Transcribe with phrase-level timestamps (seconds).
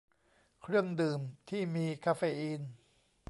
[0.61, 1.19] เครื่องดื่ม
[1.49, 2.61] ที่มีคาเฟอีน